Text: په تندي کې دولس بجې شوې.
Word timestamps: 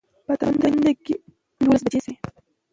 په 0.25 0.33
تندي 0.41 0.91
کې 1.05 1.15
دولس 1.61 1.81
بجې 1.85 1.99
شوې. 2.05 2.13